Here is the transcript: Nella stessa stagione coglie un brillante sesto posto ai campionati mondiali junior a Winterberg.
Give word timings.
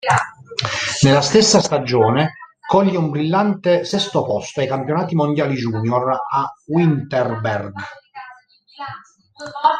Nella 1.03 1.21
stessa 1.21 1.61
stagione 1.61 2.33
coglie 2.67 2.97
un 2.97 3.11
brillante 3.11 3.85
sesto 3.85 4.23
posto 4.25 4.59
ai 4.59 4.67
campionati 4.67 5.13
mondiali 5.13 5.53
junior 5.53 6.09
a 6.27 6.51
Winterberg. 6.65 7.71